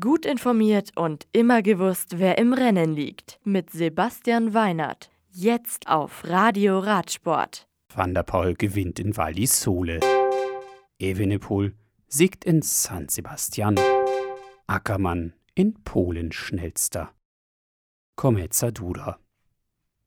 [0.00, 3.38] Gut informiert und immer gewusst, wer im Rennen liegt.
[3.44, 5.10] Mit Sebastian Weinert.
[5.30, 7.68] Jetzt auf Radio Radsport.
[7.94, 10.00] Van der Poel gewinnt in Val di Sole.
[10.98, 11.74] Evenepoel
[12.08, 13.78] siegt in San Sebastian.
[14.66, 17.12] Ackermann in Polen schnellster.
[18.16, 19.18] Kometsa Duda.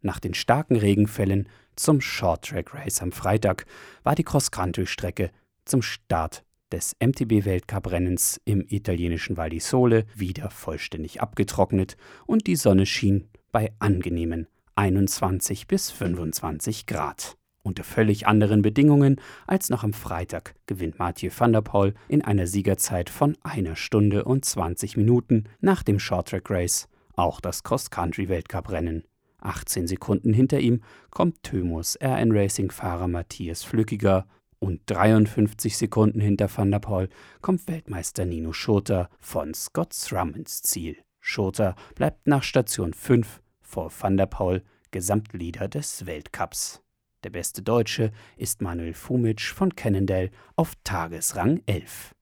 [0.02, 3.68] Nach den starken Regenfällen zum Short Track Race am Freitag
[4.02, 5.30] war die Cross-Country-Strecke
[5.66, 12.86] zum Start des MTB-Weltcuprennens im italienischen Val di Sole wieder vollständig abgetrocknet und die Sonne
[12.86, 17.38] schien bei angenehmen 21 bis 25 Grad.
[17.64, 22.48] Unter völlig anderen Bedingungen als noch am Freitag gewinnt Mathieu van der Poel in einer
[22.48, 29.04] Siegerzeit von einer Stunde und 20 Minuten nach dem Shorttrack Race auch das Cross-Country-Weltcuprennen.
[29.42, 34.28] 18 Sekunden hinter ihm kommt Thymus RN Racing-Fahrer Matthias Flückiger
[34.60, 37.10] und 53 Sekunden hinter Van der Poel
[37.42, 40.98] kommt Weltmeister Nino Schurter von Scott Thrum ins Ziel.
[41.20, 46.82] Schurter bleibt nach Station 5 vor Van der Poel Gesamtleader des Weltcups.
[47.24, 52.16] Der beste Deutsche ist Manuel Fumic von Cannondale auf Tagesrang 11.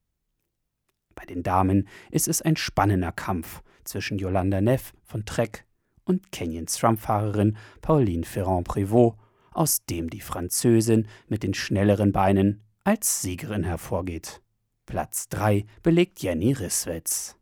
[1.14, 5.66] Bei den Damen ist es ein spannender Kampf zwischen Yolanda Neff von Trek
[6.06, 9.16] und Canyon SRAM-Fahrerin Pauline Ferrand-Prévot
[9.56, 14.42] aus dem die Französin mit den schnelleren Beinen als Siegerin hervorgeht.
[14.86, 17.36] Platz 3 belegt Jenny Risswitz.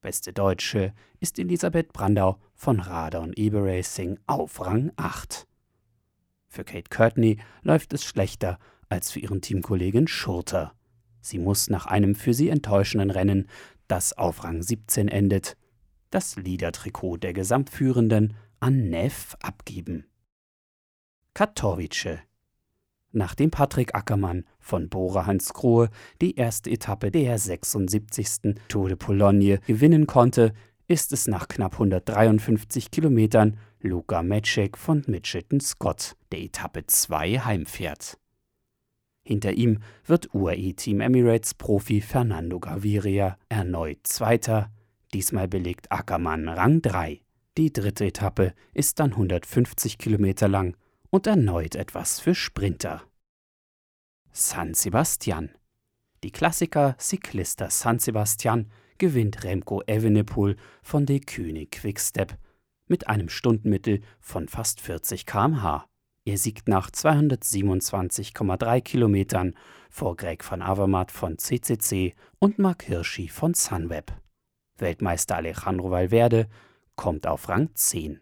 [0.00, 5.46] Beste Deutsche ist Elisabeth Brandau von Radar und Eber Racing auf Rang 8.
[6.48, 8.58] Für Kate Courtney läuft es schlechter
[8.88, 10.72] als für ihren Teamkollegen Schurter.
[11.20, 13.48] Sie muss nach einem für sie enttäuschenden Rennen,
[13.86, 15.56] das auf Rang 17 endet,
[16.10, 20.06] das Liedertrikot der Gesamtführenden an Neff abgeben.
[21.38, 22.18] Katowice.
[23.12, 25.88] Nachdem Patrick Ackermann von Bora Hansgrohe
[26.20, 28.56] die erste Etappe der 76.
[28.66, 30.52] Tour de Pologne gewinnen konnte,
[30.88, 38.18] ist es nach knapp 153 Kilometern Luka Metschek von Mitchelton Scott, der Etappe 2 heimfährt.
[39.22, 44.72] Hinter ihm wird UAE Team Emirates Profi Fernando Gaviria erneut Zweiter.
[45.14, 47.20] Diesmal belegt Ackermann Rang 3.
[47.56, 50.74] Die dritte Etappe ist dann 150 Kilometer lang
[51.10, 53.02] und erneut etwas für Sprinter.
[54.32, 55.50] San Sebastian.
[56.22, 62.36] Die Klassiker Cyclista San Sebastian gewinnt Remco Evenepoel von De König Quickstep
[62.86, 65.86] mit einem Stundenmittel von fast 40 km/h.
[66.24, 69.54] Er siegt nach 227,3 Kilometern
[69.88, 74.12] vor Greg van Avermaet von CCC und Mark Hirschi von Sunweb.
[74.76, 76.48] Weltmeister Alejandro Valverde
[76.96, 78.20] kommt auf Rang 10.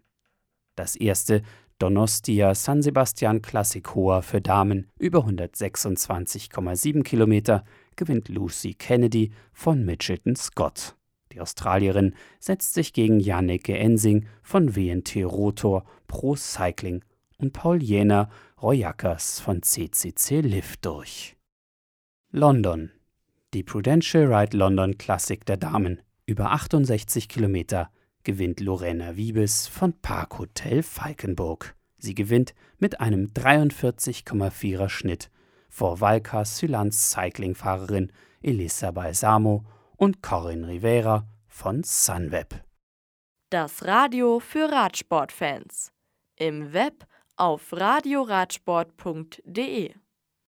[0.77, 1.43] Das erste
[1.79, 7.65] Donostia San Sebastian Classic Hoa für Damen über 126,7 Kilometer
[7.97, 10.97] gewinnt Lucy Kennedy von Mitchelton Scott.
[11.33, 17.05] Die Australierin setzt sich gegen Janneke Ensing von WNT Rotor Pro Cycling
[17.37, 18.31] und Paul Jäner
[18.63, 21.37] Royakas von CCC Lift durch.
[22.31, 22.91] London.
[23.53, 27.91] Die Prudential Ride London Classic der Damen über 68 Kilometer
[28.27, 31.75] gewinnt Lorena Wiebes von Parkhotel Falkenburg.
[31.97, 35.31] Sie gewinnt mit einem 43,4er Schnitt
[35.71, 38.11] vor Valka Sylans Cycling-Fahrerin
[38.43, 39.65] Elisa Balsamo
[39.97, 42.65] und Corinne Rivera von Sunweb.
[43.51, 45.93] Das Radio für Radsportfans.
[46.35, 49.95] Im Web auf radioradsport.de